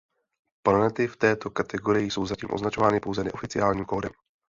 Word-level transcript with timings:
Planety 0.63 1.07
v 1.07 1.17
této 1.17 1.49
kategorii 1.49 2.11
jsou 2.11 2.25
zatím 2.25 2.49
označovány 2.53 2.99
pouze 2.99 3.23
neoficiálním 3.23 3.85
kódem. 3.85 4.11